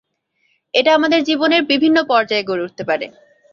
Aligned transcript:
এটা 0.73 0.91
আমাদের 0.97 1.19
জীবনের 1.23 1.61
বিভিন্ন 1.71 1.97
পর্যায়ে 2.03 2.47
গড়ে 2.49 2.65
উঠতে 2.65 2.83
পারে। 2.89 3.05